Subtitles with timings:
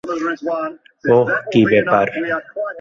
[1.05, 2.05] ওহ, কী ব্যাপার?